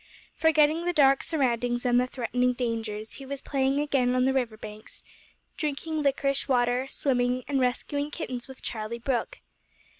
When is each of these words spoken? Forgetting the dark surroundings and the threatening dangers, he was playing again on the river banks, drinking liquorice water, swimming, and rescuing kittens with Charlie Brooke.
Forgetting 0.33 0.85
the 0.85 0.93
dark 0.93 1.21
surroundings 1.21 1.85
and 1.85 1.99
the 2.01 2.07
threatening 2.07 2.53
dangers, 2.53 3.11
he 3.13 3.25
was 3.27 3.39
playing 3.39 3.79
again 3.79 4.15
on 4.15 4.25
the 4.25 4.33
river 4.33 4.57
banks, 4.57 5.03
drinking 5.57 6.01
liquorice 6.01 6.47
water, 6.47 6.87
swimming, 6.89 7.43
and 7.47 7.59
rescuing 7.59 8.09
kittens 8.09 8.47
with 8.47 8.63
Charlie 8.63 8.97
Brooke. 8.97 9.41